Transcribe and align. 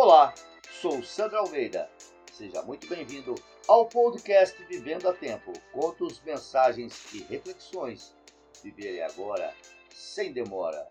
Olá, 0.00 0.32
sou 0.80 1.02
Sandra 1.02 1.40
Almeida. 1.40 1.90
Seja 2.32 2.62
muito 2.62 2.86
bem-vindo 2.86 3.34
ao 3.66 3.86
podcast 3.86 4.56
Vivendo 4.66 5.08
a 5.08 5.12
Tempo. 5.12 5.52
Contos, 5.72 6.22
mensagens 6.24 7.12
e 7.12 7.24
reflexões. 7.24 8.14
Viver 8.62 9.02
agora, 9.02 9.52
sem 9.92 10.32
demora. 10.32 10.86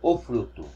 O 0.00 0.16
fruto. 0.16 0.70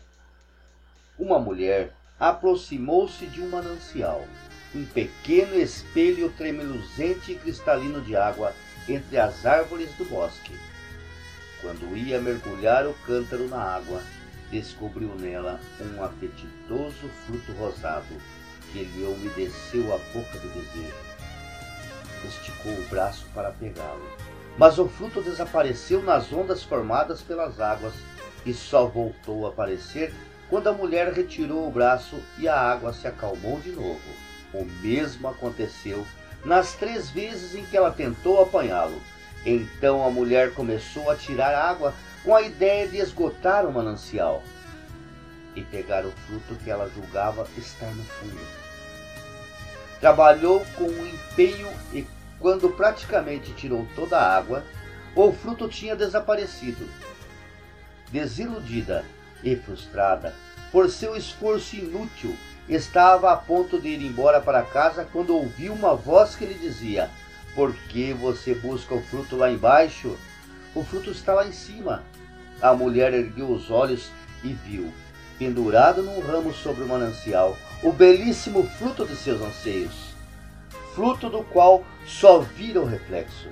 Uma 1.16 1.38
mulher 1.38 1.94
aproximou-se 2.18 3.24
de 3.26 3.40
um 3.40 3.48
manancial, 3.48 4.26
um 4.74 4.84
pequeno 4.86 5.54
espelho 5.54 6.32
tremeluzente 6.32 7.30
e 7.30 7.38
cristalino 7.38 8.00
de 8.00 8.16
água 8.16 8.52
entre 8.88 9.20
as 9.20 9.46
árvores 9.46 9.94
do 9.94 10.04
bosque. 10.06 10.58
Quando 11.60 11.96
ia 11.96 12.20
mergulhar 12.20 12.88
o 12.88 12.94
cântaro 13.06 13.46
na 13.46 13.62
água, 13.62 14.02
descobriu 14.52 15.14
nela 15.18 15.58
um 15.80 16.04
apetitoso 16.04 17.08
fruto 17.24 17.52
rosado 17.52 18.14
que 18.70 18.84
lhe 18.84 19.04
umedeceu 19.04 19.92
a 19.92 19.98
boca 20.12 20.38
do 20.38 20.48
desejo. 20.48 20.94
Esticou 22.24 22.72
o 22.72 22.88
braço 22.88 23.26
para 23.34 23.50
pegá-lo, 23.50 24.06
mas 24.58 24.78
o 24.78 24.86
fruto 24.86 25.22
desapareceu 25.22 26.02
nas 26.02 26.30
ondas 26.32 26.62
formadas 26.62 27.22
pelas 27.22 27.58
águas 27.60 27.94
e 28.44 28.52
só 28.52 28.86
voltou 28.86 29.46
a 29.46 29.48
aparecer 29.48 30.14
quando 30.50 30.68
a 30.68 30.72
mulher 30.72 31.12
retirou 31.12 31.66
o 31.66 31.70
braço 31.70 32.16
e 32.38 32.46
a 32.46 32.54
água 32.54 32.92
se 32.92 33.08
acalmou 33.08 33.58
de 33.58 33.70
novo. 33.70 34.00
O 34.52 34.64
mesmo 34.82 35.28
aconteceu 35.28 36.06
nas 36.44 36.74
três 36.74 37.08
vezes 37.08 37.54
em 37.54 37.64
que 37.64 37.76
ela 37.76 37.90
tentou 37.90 38.42
apanhá-lo. 38.42 39.00
Então 39.46 40.06
a 40.06 40.10
mulher 40.10 40.52
começou 40.52 41.10
a 41.10 41.16
tirar 41.16 41.54
água 41.54 41.94
com 42.24 42.34
a 42.34 42.42
ideia 42.42 42.88
de 42.88 42.98
esgotar 42.98 43.66
o 43.66 43.72
manancial 43.72 44.42
e 45.54 45.62
pegar 45.62 46.04
o 46.04 46.12
fruto 46.12 46.54
que 46.62 46.70
ela 46.70 46.88
julgava 46.88 47.46
estar 47.56 47.90
no 47.94 48.04
fundo. 48.04 48.40
Trabalhou 50.00 50.64
com 50.76 50.84
um 50.84 51.06
empenho 51.06 51.68
e, 51.92 52.06
quando 52.38 52.70
praticamente 52.70 53.52
tirou 53.52 53.86
toda 53.94 54.18
a 54.18 54.36
água, 54.36 54.64
o 55.14 55.32
fruto 55.32 55.68
tinha 55.68 55.94
desaparecido. 55.94 56.88
Desiludida 58.10 59.04
e 59.42 59.54
frustrada 59.56 60.34
por 60.72 60.90
seu 60.90 61.14
esforço 61.14 61.76
inútil, 61.76 62.34
estava 62.66 63.30
a 63.30 63.36
ponto 63.36 63.78
de 63.78 63.88
ir 63.88 64.02
embora 64.02 64.40
para 64.40 64.62
casa 64.62 65.06
quando 65.12 65.36
ouviu 65.36 65.74
uma 65.74 65.94
voz 65.94 66.34
que 66.34 66.46
lhe 66.46 66.54
dizia: 66.54 67.10
Por 67.54 67.74
que 67.74 68.14
você 68.14 68.54
busca 68.54 68.94
o 68.94 69.02
fruto 69.02 69.36
lá 69.36 69.50
embaixo? 69.50 70.16
O 70.74 70.82
fruto 70.82 71.10
está 71.10 71.34
lá 71.34 71.46
em 71.46 71.52
cima. 71.52 72.02
A 72.62 72.72
mulher 72.72 73.12
ergueu 73.12 73.50
os 73.50 73.70
olhos 73.72 74.10
e 74.44 74.52
viu, 74.52 74.92
pendurado 75.36 76.02
num 76.02 76.20
ramo 76.20 76.54
sobre 76.54 76.84
o 76.84 76.88
manancial, 76.88 77.56
o 77.82 77.92
belíssimo 77.92 78.62
fruto 78.78 79.04
de 79.04 79.16
seus 79.16 79.42
anseios, 79.42 80.14
fruto 80.94 81.28
do 81.28 81.42
qual 81.42 81.84
só 82.06 82.38
vira 82.38 82.80
o 82.80 82.84
reflexo. 82.84 83.48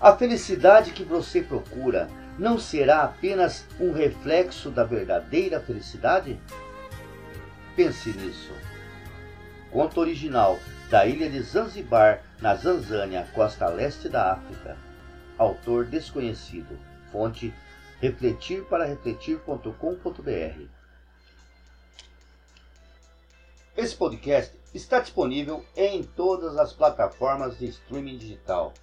A 0.00 0.14
felicidade 0.16 0.92
que 0.92 1.02
você 1.02 1.42
procura 1.42 2.08
não 2.38 2.56
será 2.56 3.02
apenas 3.02 3.66
um 3.80 3.92
reflexo 3.92 4.70
da 4.70 4.84
verdadeira 4.84 5.58
felicidade? 5.58 6.38
Pense 7.74 8.10
nisso. 8.10 8.52
Conto 9.72 10.00
original 10.00 10.56
da 10.88 11.04
ilha 11.04 11.28
de 11.28 11.42
Zanzibar, 11.42 12.22
na 12.40 12.54
Zanzânia, 12.54 13.26
costa 13.34 13.66
leste 13.66 14.08
da 14.08 14.32
África. 14.32 14.87
Autor 15.38 15.86
desconhecido. 15.86 16.78
Fonte 17.12 17.54
refletir 18.00 18.64
para 18.64 18.84
refletir.com.br. 18.84 20.78
Esse 23.76 23.94
podcast 23.94 24.58
está 24.74 24.98
disponível 24.98 25.64
em 25.76 26.02
todas 26.02 26.56
as 26.56 26.72
plataformas 26.72 27.58
de 27.58 27.66
streaming 27.66 28.18
digital. 28.18 28.74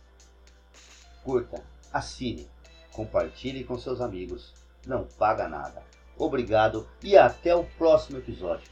Curta, 1.24 1.62
assine, 1.92 2.50
compartilhe 2.94 3.64
com 3.64 3.78
seus 3.78 4.00
amigos. 4.00 4.54
Não 4.88 5.06
paga 5.18 5.50
nada. 5.50 5.84
Obrigado 6.18 6.88
e 7.04 7.18
até 7.18 7.54
o 7.54 7.66
próximo 7.78 8.20
episódio. 8.20 8.70